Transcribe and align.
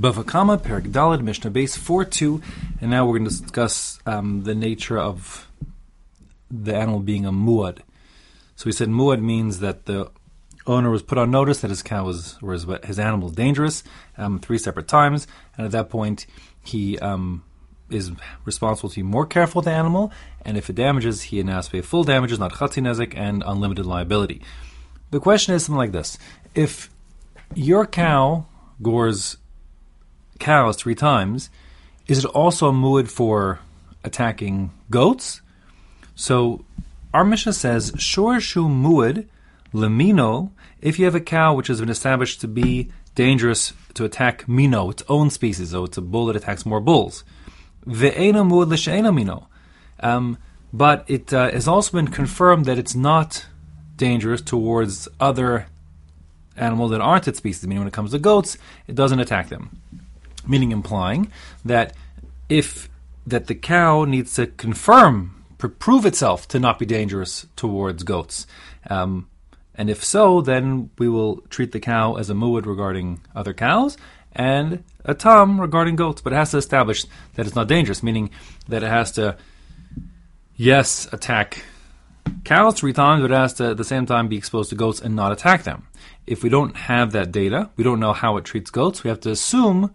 Bava 0.00 0.24
Kamma, 0.24 0.58
Perik 0.58 0.90
Dalad, 0.90 1.20
Mishnah 1.20 1.50
Beis 1.50 1.76
4 1.76 2.06
2. 2.06 2.40
And 2.80 2.90
now 2.90 3.04
we're 3.04 3.18
going 3.18 3.28
to 3.28 3.42
discuss 3.42 3.98
um, 4.06 4.44
the 4.44 4.54
nature 4.54 4.98
of 4.98 5.46
the 6.50 6.74
animal 6.74 7.00
being 7.00 7.26
a 7.26 7.32
muad. 7.32 7.80
So 8.56 8.64
we 8.64 8.72
said 8.72 8.88
muad 8.88 9.20
means 9.20 9.58
that 9.60 9.84
the 9.84 10.10
owner 10.66 10.88
was 10.88 11.02
put 11.02 11.18
on 11.18 11.30
notice 11.30 11.60
that 11.60 11.68
his 11.68 11.82
cow 11.82 12.06
was, 12.06 12.38
or 12.40 12.54
his, 12.54 12.64
his 12.82 12.98
animal 12.98 13.28
dangerous 13.28 13.84
um, 14.16 14.38
three 14.38 14.56
separate 14.56 14.88
times. 14.88 15.26
And 15.58 15.66
at 15.66 15.72
that 15.72 15.90
point, 15.90 16.24
he 16.64 16.98
um, 17.00 17.44
is 17.90 18.10
responsible 18.46 18.88
to 18.88 18.96
be 18.96 19.02
more 19.02 19.26
careful 19.26 19.58
with 19.58 19.66
the 19.66 19.72
animal. 19.72 20.12
And 20.46 20.56
if 20.56 20.70
it 20.70 20.76
damages, 20.76 21.20
he 21.24 21.42
has 21.42 21.66
to 21.66 21.72
pay 21.72 21.82
full 21.82 22.04
damages, 22.04 22.38
not 22.38 22.52
chatzinezik, 22.52 23.14
and 23.14 23.42
unlimited 23.46 23.84
liability. 23.84 24.40
The 25.10 25.20
question 25.20 25.54
is 25.54 25.66
something 25.66 25.76
like 25.76 25.92
this 25.92 26.16
If 26.54 26.88
your 27.54 27.84
cow 27.84 28.46
gores 28.80 29.36
cows 30.40 30.76
three 30.76 30.94
times, 30.94 31.50
is 32.08 32.24
it 32.24 32.30
also 32.30 32.68
a 32.68 32.72
muad 32.72 33.08
for 33.08 33.60
attacking 34.02 34.72
goats? 34.90 35.42
So 36.16 36.64
our 37.14 37.24
Mishnah 37.24 37.52
says, 37.52 37.92
Shor 37.98 38.40
shu 38.40 38.68
muad 38.68 39.26
lemino, 39.72 40.50
if 40.80 40.98
you 40.98 41.04
have 41.04 41.14
a 41.14 41.20
cow 41.20 41.54
which 41.54 41.68
has 41.68 41.80
been 41.80 41.88
established 41.88 42.40
to 42.40 42.48
be 42.48 42.90
dangerous 43.14 43.72
to 43.94 44.04
attack 44.04 44.48
mino, 44.48 44.90
its 44.90 45.02
own 45.08 45.30
species, 45.30 45.70
so 45.70 45.84
it's 45.84 45.98
a 45.98 46.02
bull 46.02 46.26
that 46.26 46.36
attacks 46.36 46.66
more 46.66 46.80
bulls. 46.80 47.22
Ve'ena 47.86 48.46
muad 48.46 48.68
l'she'ena 48.70 49.12
mino. 49.12 49.48
Um, 50.00 50.38
but 50.72 51.04
it 51.08 51.32
uh, 51.32 51.50
has 51.50 51.68
also 51.68 51.92
been 51.92 52.08
confirmed 52.08 52.64
that 52.64 52.78
it's 52.78 52.94
not 52.94 53.46
dangerous 53.96 54.40
towards 54.40 55.08
other 55.18 55.66
animals 56.56 56.90
that 56.92 57.00
aren't 57.00 57.28
its 57.28 57.38
species. 57.38 57.66
Meaning, 57.66 57.80
when 57.80 57.88
it 57.88 57.92
comes 57.92 58.12
to 58.12 58.18
goats, 58.18 58.56
it 58.86 58.94
doesn't 58.94 59.20
attack 59.20 59.48
them 59.48 59.80
meaning 60.50 60.72
implying 60.72 61.30
that 61.64 61.94
if 62.48 62.88
that 63.26 63.46
the 63.46 63.54
cow 63.54 64.04
needs 64.04 64.34
to 64.34 64.46
confirm, 64.46 65.44
pr- 65.58 65.68
prove 65.68 66.04
itself 66.04 66.48
to 66.48 66.58
not 66.58 66.78
be 66.78 66.86
dangerous 66.86 67.46
towards 67.54 68.02
goats. 68.02 68.46
Um, 68.88 69.28
and 69.74 69.88
if 69.88 70.04
so, 70.04 70.40
then 70.40 70.90
we 70.98 71.08
will 71.08 71.36
treat 71.48 71.72
the 71.72 71.80
cow 71.80 72.16
as 72.16 72.28
a 72.28 72.34
muad 72.34 72.66
regarding 72.66 73.20
other 73.34 73.54
cows 73.54 73.96
and 74.32 74.82
a 75.04 75.14
tam 75.14 75.60
regarding 75.60 75.96
goats. 75.96 76.20
But 76.20 76.32
it 76.32 76.36
has 76.36 76.50
to 76.50 76.58
establish 76.58 77.06
that 77.34 77.46
it's 77.46 77.54
not 77.54 77.68
dangerous, 77.68 78.02
meaning 78.02 78.30
that 78.68 78.82
it 78.82 78.88
has 78.88 79.12
to, 79.12 79.36
yes, 80.56 81.08
attack 81.12 81.64
cows 82.44 82.74
three 82.74 82.92
times, 82.92 83.22
but 83.22 83.30
it 83.30 83.34
has 83.34 83.54
to 83.54 83.70
at 83.70 83.76
the 83.76 83.84
same 83.84 84.06
time 84.06 84.28
be 84.28 84.36
exposed 84.36 84.70
to 84.70 84.76
goats 84.76 85.00
and 85.00 85.14
not 85.14 85.32
attack 85.32 85.62
them. 85.62 85.86
If 86.26 86.42
we 86.42 86.48
don't 86.48 86.76
have 86.76 87.12
that 87.12 87.32
data, 87.32 87.70
we 87.76 87.84
don't 87.84 88.00
know 88.00 88.12
how 88.12 88.36
it 88.36 88.44
treats 88.44 88.70
goats, 88.70 89.02
we 89.04 89.08
have 89.08 89.20
to 89.20 89.30
assume 89.30 89.92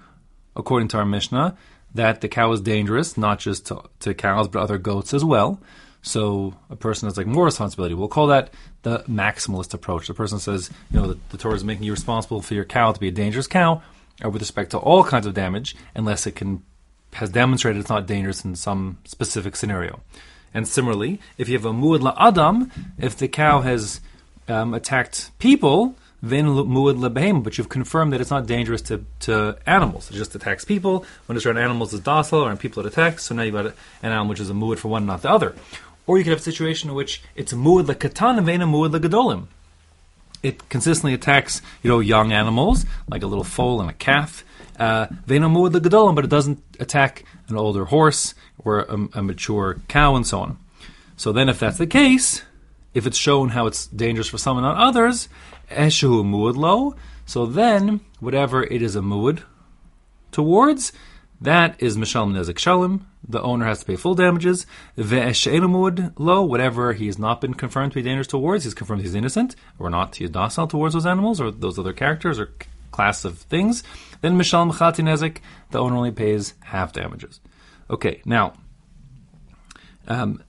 according 0.55 0.87
to 0.89 0.97
our 0.97 1.05
Mishnah, 1.05 1.57
that 1.93 2.21
the 2.21 2.27
cow 2.27 2.51
is 2.51 2.61
dangerous, 2.61 3.17
not 3.17 3.39
just 3.39 3.67
to, 3.67 3.81
to 4.01 4.13
cows, 4.13 4.47
but 4.47 4.61
other 4.61 4.77
goats 4.77 5.13
as 5.13 5.23
well. 5.23 5.61
So 6.01 6.53
a 6.69 6.75
person 6.75 7.07
has 7.07 7.17
like 7.17 7.25
more 7.25 7.45
responsibility. 7.45 7.95
We'll 7.95 8.07
call 8.07 8.27
that 8.27 8.53
the 8.83 8.99
maximalist 9.09 9.73
approach. 9.73 10.07
The 10.07 10.13
person 10.13 10.39
says, 10.39 10.69
you 10.91 10.99
know, 10.99 11.07
the, 11.07 11.19
the 11.29 11.37
Torah 11.37 11.55
is 11.55 11.63
making 11.63 11.85
you 11.85 11.91
responsible 11.91 12.41
for 12.41 12.53
your 12.53 12.65
cow 12.65 12.91
to 12.91 12.99
be 12.99 13.07
a 13.07 13.11
dangerous 13.11 13.47
cow, 13.47 13.81
or 14.23 14.29
with 14.29 14.41
respect 14.41 14.71
to 14.71 14.77
all 14.77 15.03
kinds 15.03 15.25
of 15.25 15.33
damage, 15.33 15.75
unless 15.95 16.27
it 16.27 16.35
can 16.35 16.63
has 17.13 17.29
demonstrated 17.29 17.79
it's 17.79 17.89
not 17.89 18.05
dangerous 18.05 18.43
in 18.43 18.55
some 18.55 18.97
specific 19.05 19.55
scenario. 19.55 20.01
And 20.53 20.67
similarly, 20.67 21.19
if 21.37 21.47
you 21.47 21.57
have 21.57 21.65
a 21.65 21.71
muad 21.71 22.01
la 22.01 22.13
adam, 22.17 22.71
if 22.99 23.17
the 23.17 23.29
cow 23.29 23.61
has 23.61 24.01
um, 24.47 24.73
attacked 24.73 25.31
people, 25.39 25.95
but 27.43 27.57
you've 27.57 27.69
confirmed 27.69 28.13
that 28.13 28.21
it's 28.21 28.31
not 28.31 28.47
dangerous 28.47 28.81
to, 28.83 29.05
to 29.21 29.57
animals. 29.65 30.09
It 30.09 30.15
just 30.15 30.35
attacks 30.35 30.65
people. 30.65 31.05
When 31.25 31.35
it's 31.37 31.45
around 31.45 31.57
animals, 31.57 31.93
it's 31.93 32.03
docile, 32.03 32.41
or 32.41 32.49
on 32.49 32.57
people 32.57 32.85
it 32.85 32.87
attacks. 32.87 33.23
So 33.23 33.35
now 33.35 33.43
you've 33.43 33.53
got 33.53 33.67
an 33.67 33.73
animal 34.01 34.27
which 34.27 34.39
is 34.39 34.49
a 34.49 34.53
muad 34.53 34.79
for 34.79 34.87
one, 34.87 35.05
not 35.05 35.21
the 35.21 35.29
other. 35.29 35.55
Or 36.07 36.17
you 36.17 36.23
could 36.23 36.31
have 36.31 36.39
a 36.39 36.43
situation 36.43 36.89
in 36.89 36.95
which 36.95 37.21
it's 37.35 37.53
a 37.53 37.55
muad 37.55 37.85
lekatan 37.85 38.37
and 38.37 38.49
a 38.49 38.65
muad 38.65 38.97
legadolim. 38.97 39.47
It 40.43 40.69
consistently 40.69 41.13
attacks, 41.13 41.61
you 41.81 41.89
know, 41.89 41.99
young 41.99 42.31
animals 42.31 42.85
like 43.07 43.23
a 43.23 43.27
little 43.27 43.43
foal 43.43 43.81
and 43.81 43.89
a 43.89 43.93
calf. 43.93 44.43
Uh, 44.79 45.07
vena 45.25 45.49
muad 45.49 45.71
legadolim, 45.71 46.15
but 46.15 46.25
it 46.25 46.29
doesn't 46.29 46.61
attack 46.79 47.23
an 47.47 47.55
older 47.55 47.85
horse 47.85 48.35
or 48.59 48.79
a, 48.79 49.07
a 49.13 49.23
mature 49.23 49.77
cow 49.87 50.15
and 50.15 50.27
so 50.27 50.39
on. 50.39 50.57
So 51.17 51.31
then, 51.31 51.49
if 51.49 51.59
that's 51.59 51.77
the 51.77 51.87
case, 51.87 52.43
if 52.95 53.05
it's 53.05 53.17
shown 53.17 53.49
how 53.49 53.67
it's 53.67 53.85
dangerous 53.87 54.29
for 54.29 54.39
some 54.39 54.57
and 54.57 54.65
not 54.65 54.77
others, 54.77 55.29
eshu 55.69 56.23
muad 56.23 56.55
lo. 56.55 56.95
So 57.25 57.45
then, 57.45 57.99
whatever 58.19 58.63
it 58.63 58.81
is 58.81 58.95
a 58.95 59.01
muad 59.01 59.43
towards, 60.31 60.93
that 61.41 61.75
is 61.79 61.97
mishal 61.97 62.31
nezik 62.31 62.55
shalim. 62.55 63.01
The 63.27 63.41
owner 63.41 63.65
has 63.65 63.79
to 63.81 63.85
pay 63.85 63.97
full 63.97 64.15
damages. 64.15 64.65
Ve'esheinu 64.97 65.69
muad 65.69 66.13
lo. 66.17 66.41
Whatever 66.43 66.93
he 66.93 67.07
has 67.07 67.19
not 67.19 67.41
been 67.41 67.53
confirmed 67.53 67.91
to 67.91 67.95
be 67.95 68.03
dangerous 68.03 68.27
towards, 68.27 68.63
he's 68.63 68.73
confirmed 68.73 69.01
he's 69.01 69.15
innocent 69.15 69.55
or 69.77 69.89
not. 69.89 70.15
He's 70.15 70.29
docile 70.29 70.67
towards 70.67 70.93
those 70.93 71.05
animals 71.05 71.41
or 71.41 71.51
those 71.51 71.77
other 71.77 71.93
characters 71.93 72.39
or 72.39 72.53
class 72.91 73.25
of 73.25 73.39
things. 73.39 73.83
Then 74.21 74.37
mishal 74.37 74.71
mechati 74.71 75.03
nezik. 75.03 75.39
The 75.71 75.79
owner 75.79 75.97
only 75.97 76.11
pays 76.11 76.53
half 76.61 76.93
damages. 76.93 77.41
Okay, 77.89 78.21
now. 78.25 78.53
Um, 80.07 80.41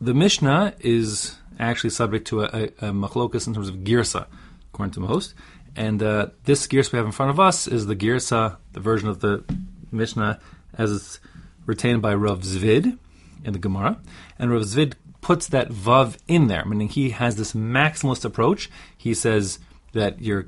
the 0.00 0.14
Mishnah 0.14 0.74
is 0.80 1.36
actually 1.58 1.90
subject 1.90 2.28
to 2.28 2.42
a, 2.42 2.44
a, 2.44 2.62
a 2.88 2.92
machlokas 2.92 3.46
in 3.46 3.54
terms 3.54 3.68
of 3.68 3.76
girsa, 3.76 4.26
according 4.72 4.92
to 4.92 5.00
most. 5.00 5.34
And 5.74 6.02
uh, 6.02 6.28
this 6.44 6.66
girsa 6.66 6.92
we 6.92 6.96
have 6.98 7.06
in 7.06 7.12
front 7.12 7.30
of 7.30 7.40
us 7.40 7.66
is 7.66 7.86
the 7.86 7.96
girsa, 7.96 8.56
the 8.72 8.80
version 8.80 9.08
of 9.08 9.20
the 9.20 9.44
Mishnah 9.90 10.40
as 10.76 10.92
it's 10.92 11.20
retained 11.66 12.02
by 12.02 12.14
Rav 12.14 12.42
Zvid 12.42 12.98
in 13.44 13.52
the 13.52 13.58
Gemara. 13.58 14.00
And 14.38 14.50
Rav 14.50 14.62
Zvid 14.62 14.94
puts 15.20 15.48
that 15.48 15.68
vav 15.68 16.16
in 16.28 16.46
there, 16.46 16.64
meaning 16.64 16.88
he 16.88 17.10
has 17.10 17.36
this 17.36 17.52
maximalist 17.52 18.24
approach. 18.24 18.70
He 18.96 19.14
says 19.14 19.58
that 19.92 20.20
your, 20.20 20.46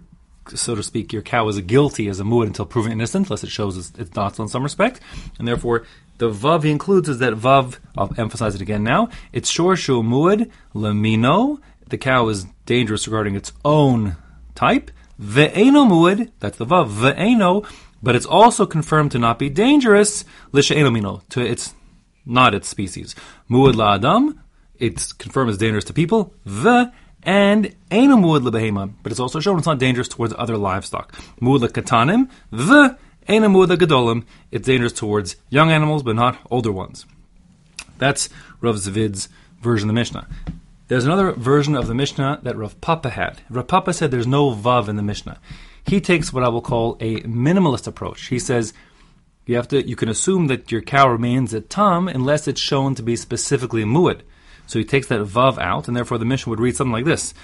so 0.54 0.74
to 0.74 0.82
speak, 0.82 1.12
your 1.12 1.22
cow 1.22 1.48
is 1.48 1.60
guilty 1.60 2.08
as 2.08 2.20
a 2.20 2.24
muad 2.24 2.46
until 2.46 2.66
proven 2.66 2.92
innocent, 2.92 3.26
unless 3.26 3.44
it 3.44 3.50
shows 3.50 3.76
it's, 3.76 3.92
it's 3.98 4.10
docile 4.10 4.44
in 4.44 4.48
some 4.48 4.62
respect, 4.62 5.00
and 5.38 5.46
therefore 5.46 5.84
the 6.20 6.30
vav 6.30 6.62
he 6.62 6.70
includes 6.70 7.08
is 7.08 7.18
that 7.18 7.32
vav. 7.32 7.78
I'll 7.98 8.12
emphasize 8.16 8.54
it 8.54 8.60
again 8.60 8.84
now. 8.84 9.08
It's 9.32 9.50
shor 9.50 9.74
shu 9.74 10.02
muad 10.02 10.50
lamino. 10.74 11.60
The 11.88 11.98
cow 11.98 12.28
is 12.28 12.46
dangerous 12.66 13.08
regarding 13.08 13.34
its 13.34 13.52
own 13.64 14.16
type. 14.54 14.90
Ve'eno 15.20 15.88
muad. 15.88 16.30
That's 16.38 16.58
the 16.58 16.66
vav. 16.66 16.88
Ve'eno. 16.88 17.66
But 18.02 18.14
it's 18.14 18.26
also 18.26 18.66
confirmed 18.66 19.12
to 19.12 19.18
not 19.18 19.38
be 19.38 19.48
dangerous. 19.48 20.24
Lishe'eno 20.52 20.92
mino. 20.92 21.22
To 21.30 21.40
its 21.40 21.74
not 22.24 22.54
its 22.54 22.68
species. 22.68 23.16
Muad 23.50 23.74
la 23.74 23.94
adam. 23.94 24.40
It's 24.78 25.12
confirmed 25.12 25.50
as 25.50 25.58
dangerous 25.58 25.84
to 25.84 25.94
people. 25.94 26.34
Ve 26.44 26.86
and 27.22 27.74
eno 27.90 28.16
muad 28.16 28.42
lebehema. 28.42 28.92
But 29.02 29.12
it's 29.12 29.20
also 29.20 29.40
shown 29.40 29.58
it's 29.58 29.66
not 29.66 29.78
dangerous 29.78 30.08
towards 30.08 30.34
other 30.36 30.58
livestock. 30.58 31.12
Muad 31.40 31.72
katanim. 31.72 32.28
Ve 32.52 32.96
Einamuda 33.28 33.76
Gadolim, 33.76 34.24
it's 34.50 34.66
dangerous 34.66 34.92
towards 34.92 35.36
young 35.48 35.70
animals, 35.70 36.02
but 36.02 36.16
not 36.16 36.38
older 36.50 36.72
ones. 36.72 37.06
That's 37.98 38.28
Rav 38.60 38.76
Zvid's 38.76 39.28
version 39.60 39.88
of 39.88 39.94
the 39.94 40.00
Mishnah. 40.00 40.26
There's 40.88 41.04
another 41.04 41.32
version 41.32 41.76
of 41.76 41.86
the 41.86 41.94
Mishnah 41.94 42.40
that 42.42 42.56
Rav 42.56 42.80
Papa 42.80 43.10
had. 43.10 43.42
Rav 43.48 43.68
Papa 43.68 43.92
said 43.92 44.10
there's 44.10 44.26
no 44.26 44.52
Vav 44.52 44.88
in 44.88 44.96
the 44.96 45.02
Mishnah. 45.02 45.38
He 45.84 46.00
takes 46.00 46.32
what 46.32 46.42
I 46.42 46.48
will 46.48 46.60
call 46.60 46.96
a 47.00 47.20
minimalist 47.20 47.86
approach. 47.86 48.26
He 48.26 48.38
says 48.38 48.72
you 49.46 49.56
have 49.56 49.68
to 49.68 49.86
you 49.86 49.96
can 49.96 50.08
assume 50.08 50.46
that 50.48 50.72
your 50.72 50.80
cow 50.80 51.08
remains 51.08 51.54
a 51.54 51.60
tam 51.60 52.08
unless 52.08 52.48
it's 52.48 52.60
shown 52.60 52.94
to 52.96 53.02
be 53.02 53.16
specifically 53.16 53.84
muad. 53.84 54.22
So 54.66 54.78
he 54.78 54.84
takes 54.84 55.08
that 55.08 55.20
vav 55.20 55.58
out, 55.58 55.88
and 55.88 55.96
therefore 55.96 56.18
the 56.18 56.24
Mishnah 56.24 56.50
would 56.50 56.60
read 56.60 56.76
something 56.76 56.92
like 56.92 57.04
this: 57.04 57.34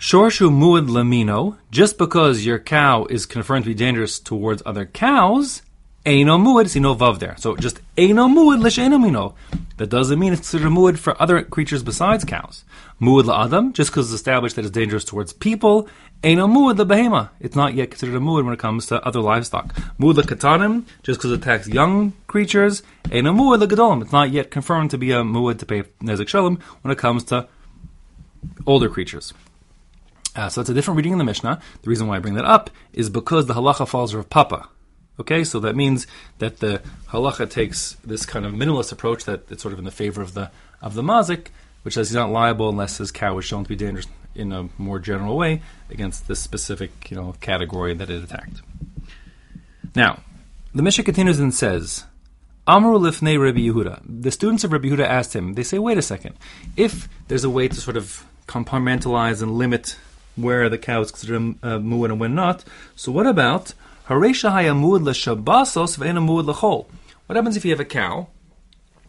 Shorshu 0.00 0.48
muad 0.48 0.88
lamino, 0.88 1.58
just 1.70 1.98
because 1.98 2.46
your 2.46 2.58
cow 2.58 3.04
is 3.10 3.26
confirmed 3.26 3.64
to 3.64 3.70
be 3.70 3.74
dangerous 3.74 4.18
towards 4.18 4.62
other 4.64 4.86
cows, 4.86 5.60
Eino 6.06 6.40
muad, 6.40 6.70
see 6.70 6.80
no 6.80 6.94
vav 6.94 7.18
there. 7.18 7.34
So 7.36 7.54
just 7.54 7.82
Eino 7.98 8.26
muad 8.26 8.62
l'she'eno 8.62 9.34
That 9.76 9.90
doesn't 9.90 10.18
mean 10.18 10.32
it's 10.32 10.40
considered 10.40 10.72
muad 10.72 10.96
for 10.96 11.20
other 11.20 11.42
creatures 11.42 11.82
besides 11.82 12.24
cows. 12.24 12.64
Muad 12.98 13.24
la'adam, 13.24 13.74
just 13.74 13.90
because 13.90 14.06
it's 14.06 14.14
established 14.14 14.56
that 14.56 14.64
it's 14.64 14.70
dangerous 14.70 15.04
towards 15.04 15.34
people, 15.34 15.86
Eino 16.22 16.48
muad 16.48 16.78
behema. 16.78 17.28
It's 17.38 17.54
not 17.54 17.74
yet 17.74 17.90
considered 17.90 18.16
a 18.16 18.20
muad 18.20 18.46
when 18.46 18.54
it 18.54 18.58
comes 18.58 18.86
to 18.86 19.06
other 19.06 19.20
livestock. 19.20 19.74
Muad 19.98 20.14
la'katanim, 20.14 20.86
just 21.02 21.20
because 21.20 21.32
it 21.32 21.40
attacks 21.40 21.68
young 21.68 22.14
creatures, 22.26 22.82
Eino 23.08 23.36
muad 23.36 23.62
la'gadolim. 23.62 24.00
It's 24.00 24.12
not 24.12 24.30
yet 24.30 24.50
confirmed 24.50 24.92
to 24.92 24.96
be 24.96 25.12
a 25.12 25.22
muad 25.22 25.58
to 25.58 25.66
pay 25.66 25.82
nezik 26.00 26.28
shalom 26.28 26.58
when 26.80 26.90
it 26.90 26.96
comes 26.96 27.22
to 27.24 27.46
older 28.66 28.88
creatures. 28.88 29.34
Uh, 30.36 30.48
so 30.48 30.60
it's 30.60 30.70
a 30.70 30.74
different 30.74 30.96
reading 30.96 31.12
in 31.12 31.18
the 31.18 31.24
Mishnah. 31.24 31.60
The 31.82 31.90
reason 31.90 32.06
why 32.06 32.16
I 32.16 32.18
bring 32.20 32.34
that 32.34 32.44
up 32.44 32.70
is 32.92 33.10
because 33.10 33.46
the 33.46 33.54
halacha 33.54 33.86
falls 33.88 34.14
of 34.14 34.30
Papa. 34.30 34.68
Okay, 35.18 35.44
so 35.44 35.60
that 35.60 35.76
means 35.76 36.06
that 36.38 36.60
the 36.60 36.80
halacha 37.08 37.50
takes 37.50 37.96
this 38.04 38.24
kind 38.24 38.46
of 38.46 38.54
minimalist 38.54 38.92
approach 38.92 39.24
that 39.24 39.50
it's 39.50 39.60
sort 39.60 39.72
of 39.72 39.78
in 39.78 39.84
the 39.84 39.90
favor 39.90 40.22
of 40.22 40.34
the 40.34 40.50
of 40.80 40.94
the 40.94 41.02
mazik, 41.02 41.48
which 41.82 41.94
says 41.94 42.08
he's 42.08 42.16
not 42.16 42.30
liable 42.30 42.70
unless 42.70 42.96
his 42.98 43.12
cow 43.12 43.36
is 43.38 43.44
shown 43.44 43.64
to 43.64 43.68
be 43.68 43.76
dangerous 43.76 44.06
in 44.34 44.52
a 44.52 44.68
more 44.78 44.98
general 44.98 45.36
way 45.36 45.60
against 45.90 46.26
this 46.26 46.40
specific 46.40 47.10
you 47.10 47.16
know 47.16 47.34
category 47.40 47.92
that 47.92 48.08
it 48.08 48.24
attacked. 48.24 48.62
Now, 49.94 50.20
the 50.74 50.82
Mishnah 50.82 51.04
continues 51.04 51.40
and 51.40 51.52
says, 51.52 52.04
Amru 52.66 52.98
lifnei 52.98 53.42
Rabbi 53.42 53.58
Yehuda. 53.58 54.02
The 54.06 54.30
students 54.30 54.62
of 54.62 54.72
Rabbi 54.72 54.88
Yehuda 54.88 55.04
asked 55.04 55.34
him, 55.34 55.54
they 55.54 55.64
say, 55.64 55.78
wait 55.78 55.98
a 55.98 56.02
second, 56.02 56.36
if 56.76 57.08
there's 57.26 57.44
a 57.44 57.50
way 57.50 57.66
to 57.66 57.74
sort 57.74 57.96
of 57.96 58.24
compartmentalize 58.46 59.42
and 59.42 59.58
limit 59.58 59.96
where 60.36 60.68
the 60.68 60.78
cow 60.78 61.00
is 61.00 61.10
considered 61.10 61.56
uh, 61.62 61.78
muad 61.78 62.06
and 62.06 62.20
when 62.20 62.34
not, 62.34 62.64
so 62.96 63.12
what 63.12 63.26
about 63.26 63.74
Haresha 64.08 64.50
hayamud 64.50 65.02
l'shabasos 65.02 65.98
ve'enamud 65.98 66.46
l'chol? 66.46 66.86
What 67.26 67.36
happens 67.36 67.56
if 67.56 67.64
you 67.64 67.70
have 67.70 67.80
a 67.80 67.84
cow 67.84 68.28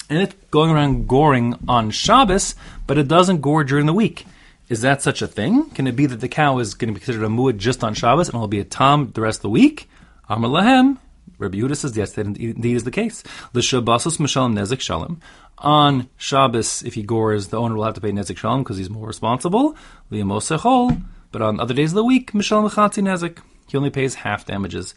and 0.10 0.20
it's 0.20 0.36
going 0.52 0.72
around 0.72 1.08
goring 1.08 1.56
on 1.68 1.90
Shabbos, 1.90 2.56
but 2.86 2.98
it 2.98 3.08
doesn't 3.08 3.42
gore 3.42 3.64
during 3.64 3.86
the 3.86 3.94
week? 3.94 4.26
Is 4.70 4.82
that 4.82 5.02
such 5.02 5.22
a 5.22 5.28
thing? 5.28 5.70
Can 5.72 5.88
it 5.88 5.96
be 5.96 6.06
that 6.06 6.22
the 6.22 6.30
cow 6.30 6.60
is 6.60 6.76
going 6.76 6.94
to 6.94 7.00
be 7.00 7.04
considered 7.04 7.26
a 7.26 7.30
muad 7.30 7.58
just 7.58 7.84
on 7.84 7.94
Shabbos 7.94 8.28
and 8.30 8.36
it'll 8.36 8.48
be 8.48 8.60
a 8.60 8.64
tom 8.64 9.12
the 9.14 9.22
rest 9.22 9.40
of 9.40 9.44
the 9.44 9.50
week? 9.50 9.90
Amar 10.30 10.98
Rabbi 11.38 11.58
Yehuda 11.58 11.76
says 11.76 11.98
yes, 11.98 12.14
that 12.14 12.26
indeed 12.26 12.76
is 12.76 12.84
the 12.84 12.92
case. 12.92 13.24
The 13.54 13.62
Shabbosos 13.62 14.18
Mishalem 14.18 14.54
Nezek 14.54 14.80
Shalom. 14.80 15.20
On 15.58 16.08
Shabbos, 16.18 16.84
if 16.84 16.94
he 16.94 17.04
gores, 17.04 17.48
the 17.48 17.60
owner 17.60 17.76
will 17.76 17.84
have 17.84 17.96
to 17.96 18.02
pay 18.02 18.12
Nezek 18.12 18.38
Shalom 18.38 18.64
because 18.64 18.78
he's 18.78 18.90
more 18.90 19.08
responsible. 19.08 19.76
Liamosechol. 20.12 21.02
But 21.32 21.42
on 21.42 21.60
other 21.60 21.74
days 21.74 21.92
of 21.92 21.96
the 21.96 22.04
week, 22.04 22.32
Mishalem 22.34 22.70
Chatzi 22.70 23.02
Nezek. 23.04 23.40
He 23.68 23.78
only 23.78 23.90
pays 23.90 24.16
half 24.16 24.46
damages. 24.46 24.94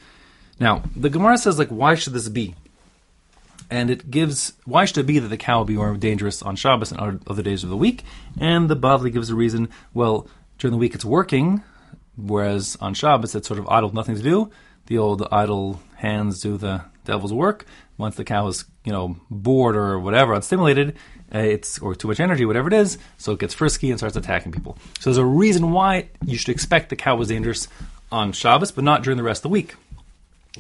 Now, 0.61 0.83
the 0.95 1.11
Gemara 1.11 1.39
says, 1.39 1.59
like, 1.59 1.69
why 1.69 1.95
should 1.95 2.13
this 2.13 2.29
be? 2.29 2.55
And 3.71 3.91
it 3.91 4.11
gives, 4.11 4.53
why 4.65 4.85
should 4.85 4.99
it 4.99 5.07
be 5.07 5.19
that 5.19 5.29
the 5.29 5.37
cow 5.37 5.65
be 5.65 5.75
more 5.75 5.97
dangerous 5.97 6.43
on 6.43 6.57
Shabbos 6.57 6.93
and 6.93 7.23
other 7.27 7.43
days 7.43 7.65
of 7.65 7.71
the 7.71 7.77
week? 7.77 8.03
And 8.39 8.69
the 8.69 8.77
Bavli 8.77 9.13
gives 9.13 9.31
a 9.31 9.35
reason, 9.35 9.69
well, 9.95 10.29
during 10.59 10.73
the 10.73 10.79
week 10.79 10.95
it's 10.95 11.05
working, 11.05 11.63
whereas 12.17 12.77
on 12.81 12.95
Shabbos 12.95 13.35
it's 13.35 13.49
sort 13.49 13.59
of 13.59 13.69
idle, 13.69 13.93
nothing 13.93 14.17
to 14.17 14.23
do. 14.23 14.51
The 14.87 14.99
old 14.99 15.27
idle 15.33 15.81
hands 16.05 16.41
do 16.41 16.57
the 16.57 16.85
devil's 17.05 17.33
work. 17.33 17.67
Once 17.97 18.17
the 18.17 18.25
cow 18.25 18.47
is, 18.49 18.65
you 18.85 18.93
know, 18.93 19.17
bored 19.31 19.77
or 19.77 19.99
whatever, 19.99 20.35
unstimulated, 20.35 20.95
uh, 21.35 21.39
it's 21.39 21.79
or 21.79 21.95
too 21.95 22.09
much 22.09 22.21
energy, 22.21 22.45
whatever 22.45 22.69
it 22.69 22.75
is, 22.75 22.99
so 23.19 23.33
it 23.33 23.39
gets 23.39 23.55
frisky 23.55 23.91
and 23.91 23.99
starts 23.99 24.17
attacking 24.17 24.53
people. 24.53 24.77
So 25.01 25.11
there's 25.11 25.19
a 25.19 25.25
reason 25.25 25.73
why 25.73 26.09
you 26.25 26.37
should 26.39 26.51
expect 26.51 26.91
the 26.91 26.97
cow 26.97 27.17
was 27.17 27.29
dangerous 27.29 27.69
on 28.11 28.33
Shabbos, 28.33 28.73
but 28.73 28.85
not 28.85 29.03
during 29.03 29.17
the 29.17 29.23
rest 29.23 29.41
of 29.41 29.51
the 29.51 29.55
week. 29.61 29.75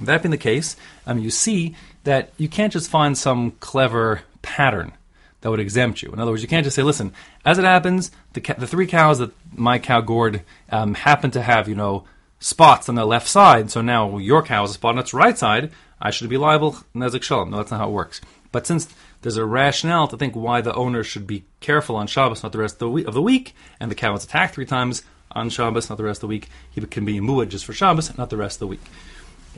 That 0.00 0.22
being 0.22 0.30
the 0.30 0.38
case, 0.38 0.76
um, 1.06 1.18
you 1.18 1.30
see 1.30 1.76
that 2.04 2.32
you 2.36 2.48
can't 2.48 2.72
just 2.72 2.90
find 2.90 3.16
some 3.16 3.52
clever 3.60 4.22
pattern 4.42 4.92
that 5.40 5.50
would 5.50 5.60
exempt 5.60 6.02
you. 6.02 6.10
In 6.10 6.18
other 6.18 6.30
words, 6.32 6.42
you 6.42 6.48
can't 6.48 6.64
just 6.64 6.74
say, 6.74 6.82
listen, 6.82 7.12
as 7.44 7.58
it 7.58 7.64
happens, 7.64 8.10
the, 8.32 8.40
ca- 8.40 8.54
the 8.58 8.66
three 8.66 8.86
cows 8.86 9.18
that 9.18 9.30
my 9.54 9.78
cow 9.78 10.00
gored 10.00 10.42
um, 10.70 10.94
happen 10.94 11.30
to 11.32 11.42
have, 11.42 11.68
you 11.68 11.74
know, 11.74 12.04
spots 12.38 12.88
on 12.88 12.94
the 12.94 13.04
left 13.04 13.28
side, 13.28 13.70
so 13.70 13.80
now 13.80 14.18
your 14.18 14.42
cow 14.42 14.62
has 14.62 14.70
a 14.70 14.74
spot 14.74 14.94
on 14.94 14.98
its 14.98 15.14
right 15.14 15.36
side, 15.36 15.70
I 16.00 16.10
should 16.10 16.28
be 16.28 16.36
liable, 16.36 16.76
Nezek 16.94 17.22
Shalom. 17.22 17.50
No, 17.50 17.58
that's 17.58 17.70
not 17.70 17.80
how 17.80 17.88
it 17.88 17.92
works. 17.92 18.20
But 18.52 18.66
since 18.66 18.88
there's 19.22 19.36
a 19.36 19.44
rationale 19.44 20.06
to 20.08 20.16
think 20.16 20.34
why 20.34 20.60
the 20.60 20.74
owner 20.74 21.02
should 21.02 21.26
be 21.26 21.44
careful 21.60 21.96
on 21.96 22.06
Shabbos, 22.06 22.42
not 22.42 22.52
the 22.52 22.58
rest 22.58 22.74
of 22.74 22.80
the 22.80 22.90
week, 22.90 23.06
of 23.06 23.14
the 23.14 23.22
week 23.22 23.54
and 23.80 23.90
the 23.90 23.94
cow 23.94 24.12
was 24.12 24.24
attacked 24.24 24.54
three 24.54 24.66
times 24.66 25.02
on 25.32 25.50
Shabbos, 25.50 25.88
not 25.88 25.96
the 25.96 26.04
rest 26.04 26.18
of 26.18 26.22
the 26.22 26.26
week, 26.28 26.48
he 26.70 26.80
can 26.82 27.04
be 27.04 27.20
muad 27.20 27.48
just 27.48 27.64
for 27.64 27.72
Shabbos, 27.72 28.16
not 28.18 28.30
the 28.30 28.36
rest 28.36 28.56
of 28.56 28.60
the 28.60 28.66
week. 28.68 28.82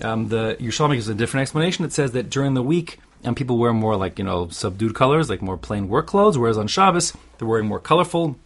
Um, 0.03 0.29
the 0.29 0.57
Yerushalmi 0.61 0.95
gives 0.95 1.09
a 1.09 1.15
different 1.15 1.43
explanation. 1.43 1.85
It 1.85 1.93
says 1.93 2.13
that 2.13 2.31
during 2.31 2.55
the 2.55 2.63
week, 2.63 2.99
and 3.21 3.29
um, 3.29 3.35
people 3.35 3.59
wear 3.59 3.73
more 3.73 3.97
like 3.97 4.19
you 4.19 4.25
know 4.25 4.49
subdued 4.49 4.95
colors, 4.95 5.29
like 5.29 5.43
more 5.43 5.57
plain 5.57 5.89
work 5.89 6.07
clothes, 6.07 6.39
whereas 6.39 6.59
on 6.59 6.69
Shabbos 6.69 7.13
they're 7.39 7.49
wearing 7.49 7.67
more 7.67 7.81
colorful, 7.81 8.37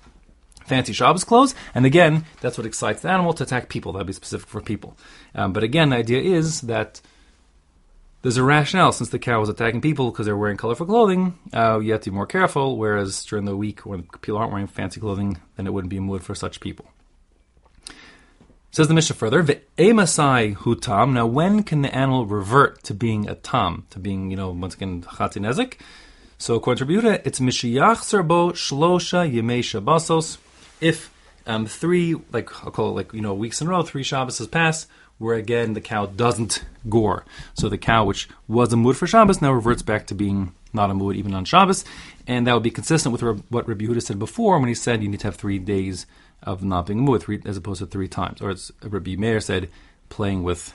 fancy 0.70 0.93
Shabbos 0.93 1.25
clothes. 1.25 1.55
And 1.75 1.84
again, 1.84 2.25
that's 2.40 2.56
what 2.56 2.67
excites 2.67 3.02
the 3.02 3.11
animal 3.11 3.34
to 3.34 3.43
attack 3.43 3.69
people. 3.69 3.93
That'd 3.93 4.06
be 4.06 4.12
specific 4.12 4.49
for 4.49 4.62
people. 4.62 4.96
Um, 5.34 5.52
but 5.52 5.62
again, 5.64 5.90
the 5.90 5.96
idea 5.96 6.20
is 6.22 6.62
that 6.62 7.00
there's 8.22 8.37
a 8.37 8.44
rationale 8.44 8.93
since 8.93 9.11
the 9.11 9.19
cow 9.19 9.40
was 9.40 9.49
attacking 9.49 9.81
people 9.81 10.11
because 10.11 10.26
they're 10.26 10.37
wearing 10.37 10.56
colorful 10.56 10.87
clothing. 10.87 11.38
Uh, 11.52 11.81
you 11.81 11.93
have 11.93 12.02
to 12.02 12.11
be 12.11 12.14
more 12.14 12.26
careful. 12.26 12.76
Whereas 12.78 13.25
during 13.25 13.46
the 13.46 13.56
week 13.56 13.84
when 13.84 14.05
people 14.22 14.38
aren't 14.38 14.52
wearing 14.52 14.69
fancy 14.69 15.00
clothing, 15.00 15.38
then 15.56 15.67
it 15.67 15.72
wouldn't 15.72 15.90
be 15.90 15.96
a 15.96 16.00
muad 16.00 16.22
for 16.22 16.34
such 16.34 16.61
people. 16.61 16.87
Says 18.70 18.87
the 18.87 18.94
Mishnah 18.94 19.17
further, 19.17 19.43
Ve'emasai 19.43 20.55
hutam. 20.55 21.14
Now, 21.14 21.26
when 21.26 21.64
can 21.64 21.82
the 21.82 21.93
animal 21.93 22.26
revert 22.26 22.84
to 22.84 22.94
being 22.94 23.28
a 23.28 23.34
tam, 23.34 23.87
to 23.90 23.99
being, 23.99 24.31
you 24.31 24.37
know, 24.37 24.50
once 24.50 24.75
again, 24.75 25.02
chatinezik? 25.02 25.81
So, 26.38 26.55
according 26.55 26.87
to 26.87 27.26
it's 27.26 27.40
Mishiyach 27.40 28.02
Serbo 28.02 28.50
Shlosha 28.52 29.28
Yemei 29.28 29.61
Shabbosos 29.70 30.38
if 30.81 31.12
um, 31.47 31.67
three, 31.67 32.15
like 32.32 32.65
I'll 32.65 32.71
call 32.71 32.91
it 32.91 32.93
like 32.93 33.12
you 33.12 33.21
know 33.21 33.35
weeks 33.35 33.61
in 33.61 33.67
a 33.67 33.71
row, 33.71 33.82
three 33.82 34.03
Shabbos 34.03 34.38
has 34.38 34.47
passed, 34.47 34.88
where 35.19 35.37
again 35.37 35.75
the 35.75 35.81
cow 35.81 36.06
doesn't 36.06 36.65
gore. 36.88 37.25
So 37.55 37.69
the 37.69 37.79
cow, 37.79 38.05
which 38.05 38.29
was 38.49 38.73
a 38.73 38.77
muad 38.77 38.97
for 38.97 39.06
Shabbos, 39.06 39.43
now 39.43 39.53
reverts 39.53 39.82
back 39.82 40.06
to 40.09 40.15
being 40.15 40.55
not 40.73 40.91
a 40.91 40.94
muad 40.94 41.17
even 41.17 41.35
on 41.35 41.44
Shabbos, 41.44 41.85
and 42.27 42.47
that 42.47 42.55
would 42.55 42.62
be 42.62 42.71
consistent 42.71 43.12
with 43.12 43.23
what 43.50 43.69
Rabbi 43.69 43.85
Yehuda 43.85 44.03
said 44.03 44.19
before 44.19 44.59
when 44.59 44.69
he 44.69 44.75
said 44.75 45.03
you 45.03 45.09
need 45.09 45.21
to 45.21 45.27
have 45.27 45.37
three 45.37 45.59
days 45.59 46.06
of 46.43 46.62
not 46.62 46.87
being 46.87 47.00
a 47.00 47.03
muad, 47.03 47.23
three, 47.23 47.41
as 47.44 47.56
opposed 47.56 47.81
to 47.81 47.87
three 47.87 48.09
times. 48.09 48.41
Or 48.41 48.50
as 48.50 48.73
Rabbi 48.82 49.17
Meir 49.17 49.41
said, 49.41 49.69
playing 50.09 50.43
with 50.43 50.75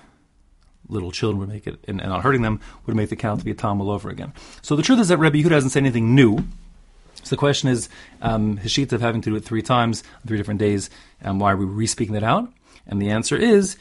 little 0.88 1.12
children 1.12 1.40
would 1.40 1.50
make 1.50 1.68
it, 1.68 1.80
and, 1.88 2.00
and 2.00 2.10
not 2.10 2.22
hurting 2.22 2.42
them 2.42 2.60
would 2.86 2.96
make 2.96 3.10
the 3.10 3.16
cow 3.16 3.36
to 3.36 3.44
be 3.44 3.52
a 3.52 3.56
tom 3.56 3.82
all 3.82 3.90
over 3.90 4.10
again. 4.10 4.34
So 4.62 4.76
the 4.76 4.84
truth 4.84 5.00
is 5.00 5.08
that 5.08 5.18
Rabbi 5.18 5.38
Yehuda 5.38 5.50
doesn't 5.50 5.72
say 5.72 5.80
anything 5.80 6.14
new. 6.16 6.40
So 7.26 7.32
the 7.32 7.40
question 7.40 7.70
is, 7.70 7.90
um, 8.22 8.66
sheet 8.68 8.94
of 8.94 9.02
having 9.02 9.22
to 9.22 9.32
do 9.32 9.36
it 9.36 9.44
three 9.44 9.64
times, 9.64 10.04
on 10.22 10.28
three 10.28 10.38
different 10.38 10.60
days, 10.60 10.92
and 11.20 11.42
why 11.42 11.52
are 11.52 11.58
we 11.58 11.66
re-speaking 11.66 12.14
that 12.14 12.24
out? 12.24 12.52
And 12.86 13.02
the 13.02 13.10
answer 13.10 13.36
is 13.36 13.78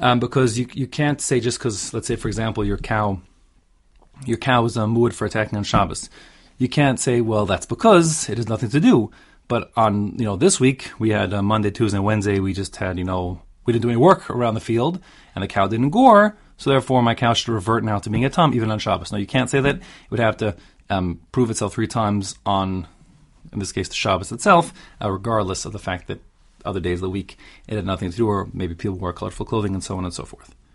um, 0.00 0.20
because 0.20 0.58
you 0.58 0.66
you 0.72 0.86
can't 0.86 1.20
say 1.20 1.38
just 1.38 1.58
because, 1.58 1.92
let's 1.92 2.06
say, 2.06 2.16
for 2.16 2.28
example, 2.28 2.64
your 2.64 2.78
cow, 2.78 3.20
your 4.24 4.38
cow 4.38 4.64
is 4.64 4.76
a 4.76 4.80
muad 4.80 5.12
for 5.12 5.26
attacking 5.26 5.58
on 5.58 5.64
Shabbos. 5.64 6.08
You 6.56 6.68
can't 6.68 6.98
say, 6.98 7.20
well, 7.20 7.46
that's 7.46 7.66
because 7.66 8.28
it 8.28 8.38
has 8.38 8.48
nothing 8.48 8.70
to 8.70 8.80
do. 8.80 9.10
But 9.48 9.70
on 9.76 10.18
you 10.18 10.24
know 10.24 10.36
this 10.36 10.60
week 10.60 10.90
we 10.98 11.10
had 11.10 11.32
uh, 11.32 11.42
Monday, 11.42 11.70
Tuesday, 11.70 11.96
and 11.98 12.04
Wednesday 12.04 12.38
we 12.38 12.52
just 12.52 12.76
had 12.76 12.98
you 12.98 13.04
know 13.04 13.42
we 13.64 13.72
didn't 13.72 13.82
do 13.82 13.90
any 13.90 13.96
work 13.96 14.30
around 14.30 14.54
the 14.54 14.60
field 14.60 15.00
and 15.34 15.42
the 15.42 15.48
cow 15.48 15.66
didn't 15.66 15.90
gore, 15.90 16.36
so 16.58 16.70
therefore 16.70 17.02
my 17.02 17.14
cow 17.14 17.32
should 17.32 17.48
revert 17.48 17.82
now 17.82 17.98
to 17.98 18.10
being 18.10 18.24
a 18.24 18.30
tom 18.30 18.54
even 18.54 18.70
on 18.70 18.78
Shabbos. 18.78 19.10
Now 19.10 19.18
you 19.18 19.26
can't 19.26 19.50
say 19.50 19.60
that; 19.60 19.76
it 19.76 20.10
would 20.10 20.20
have 20.20 20.36
to 20.38 20.54
um, 20.90 21.20
prove 21.32 21.50
itself 21.50 21.74
three 21.74 21.86
times 21.86 22.36
on, 22.46 22.86
in 23.52 23.58
this 23.58 23.72
case, 23.72 23.88
the 23.88 23.94
Shabbos 23.94 24.32
itself, 24.32 24.72
uh, 25.02 25.10
regardless 25.10 25.64
of 25.64 25.72
the 25.72 25.78
fact 25.78 26.08
that 26.08 26.20
other 26.64 26.80
days 26.80 26.98
of 26.98 27.02
the 27.02 27.10
week 27.10 27.38
it 27.66 27.76
had 27.76 27.86
nothing 27.86 28.10
to 28.10 28.16
do, 28.16 28.26
or 28.26 28.48
maybe 28.52 28.74
people 28.74 28.98
wore 28.98 29.12
colorful 29.12 29.46
clothing 29.46 29.74
and 29.74 29.84
so 29.84 29.96
on 29.96 30.04
and 30.04 30.14
so 30.14 30.24
forth. 30.24 30.54